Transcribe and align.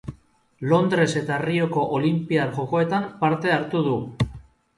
Londres 0.69 1.13
eta 1.21 1.37
Rioko 1.43 1.83
Olinpiar 1.99 2.49
Jokoetan 2.57 3.07
parte 3.21 3.55
hartu 3.59 3.85
du. 3.91 3.95